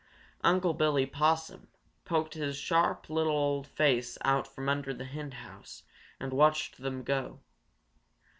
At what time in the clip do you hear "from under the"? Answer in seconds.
4.47-5.05